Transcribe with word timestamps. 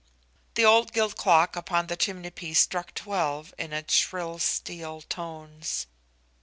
The 0.55 0.65
old 0.65 0.93
gilt 0.93 1.15
clock 1.15 1.55
upon 1.55 1.85
the 1.85 1.95
chimney 1.95 2.31
piece 2.31 2.59
struck 2.61 2.95
twelve 2.95 3.53
in 3.59 3.71
its 3.71 3.93
shrill 3.93 4.39
steel 4.39 5.01
tones. 5.01 5.85